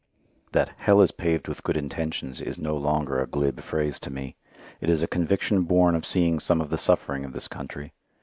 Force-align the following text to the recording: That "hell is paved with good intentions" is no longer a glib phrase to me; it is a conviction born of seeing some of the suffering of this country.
That 0.53 0.69
"hell 0.79 0.99
is 1.01 1.11
paved 1.11 1.47
with 1.47 1.61
good 1.61 1.77
intentions" 1.77 2.41
is 2.41 2.57
no 2.57 2.75
longer 2.75 3.21
a 3.21 3.27
glib 3.27 3.61
phrase 3.61 3.99
to 3.99 4.09
me; 4.09 4.35
it 4.79 4.89
is 4.89 5.03
a 5.03 5.07
conviction 5.07 5.61
born 5.61 5.93
of 5.93 6.07
seeing 6.07 6.39
some 6.39 6.59
of 6.59 6.71
the 6.71 6.77
suffering 6.79 7.23
of 7.23 7.33
this 7.33 7.47
country. 7.47 7.93